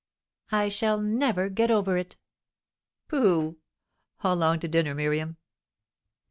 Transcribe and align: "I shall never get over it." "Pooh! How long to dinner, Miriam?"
"I 0.51 0.69
shall 0.69 0.99
never 0.99 1.47
get 1.47 1.69
over 1.69 1.95
it." 1.95 2.17
"Pooh! 3.07 3.59
How 4.17 4.33
long 4.33 4.59
to 4.61 4.67
dinner, 4.67 4.95
Miriam?" 4.95 5.37